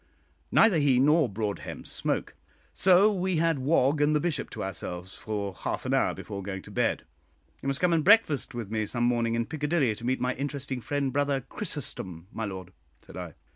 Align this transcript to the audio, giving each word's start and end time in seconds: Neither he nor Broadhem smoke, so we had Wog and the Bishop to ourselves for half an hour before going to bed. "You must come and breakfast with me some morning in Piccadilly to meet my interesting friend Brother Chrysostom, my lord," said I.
Neither 0.51 0.79
he 0.79 0.99
nor 0.99 1.29
Broadhem 1.29 1.85
smoke, 1.85 2.33
so 2.73 3.13
we 3.13 3.35
had 3.37 3.59
Wog 3.59 4.01
and 4.01 4.15
the 4.15 4.19
Bishop 4.19 4.49
to 4.49 4.63
ourselves 4.63 5.15
for 5.15 5.53
half 5.53 5.85
an 5.85 5.93
hour 5.93 6.15
before 6.15 6.41
going 6.41 6.63
to 6.63 6.71
bed. 6.71 7.03
"You 7.61 7.67
must 7.67 7.81
come 7.81 7.93
and 7.93 8.03
breakfast 8.03 8.55
with 8.55 8.71
me 8.71 8.87
some 8.87 9.03
morning 9.03 9.35
in 9.35 9.45
Piccadilly 9.45 9.93
to 9.93 10.03
meet 10.03 10.19
my 10.19 10.33
interesting 10.33 10.81
friend 10.81 11.13
Brother 11.13 11.41
Chrysostom, 11.41 12.25
my 12.33 12.45
lord," 12.45 12.73
said 13.05 13.15
I. 13.15 13.35